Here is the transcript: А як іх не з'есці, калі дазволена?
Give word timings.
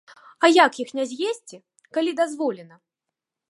А 0.47 0.49
як 0.53 0.79
іх 0.83 0.89
не 0.99 1.05
з'есці, 1.11 1.61
калі 1.99 2.17
дазволена? 2.21 2.75